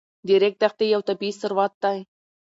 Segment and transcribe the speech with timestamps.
[0.27, 1.99] د ریګ دښتې یو طبعي ثروت دی.